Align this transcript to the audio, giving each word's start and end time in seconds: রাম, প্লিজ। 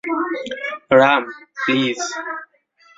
রাম, 0.99 1.23
প্লিজ। 1.63 1.99